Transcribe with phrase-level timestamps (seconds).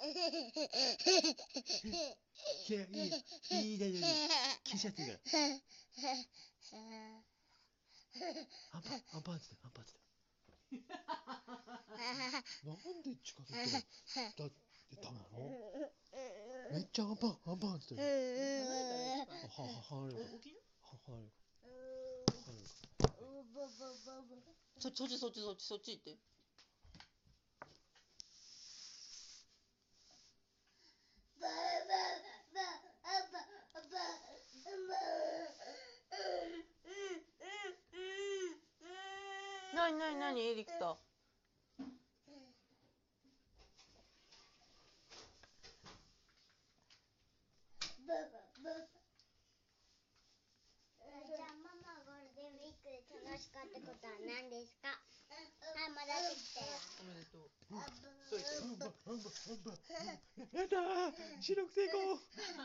[0.00, 0.04] い
[2.72, 3.16] や、いいよ。
[3.50, 4.08] いい大丈夫。
[4.64, 5.18] 消しちゃっていいから。
[8.72, 9.92] アンパン、アンパンって、アンパンって。
[12.64, 13.84] なんで近づいてる
[14.38, 14.50] だっ
[14.90, 15.18] てたの？
[16.72, 18.00] めっちゃアンパン、アンパンってる。
[18.00, 20.20] は、は、はは、はるか。
[20.82, 21.40] はるか。
[24.78, 26.16] そっちそっちそっちそっちそっち行って
[39.74, 40.96] なになになにエリクタ
[51.30, 54.90] じゃあママゴールデンウィークで楽しかったことは何ですか？
[54.90, 56.74] はい、戻ってきてよ。
[56.98, 57.46] おめでとう。
[57.70, 57.78] ー！
[61.70, 62.18] 成功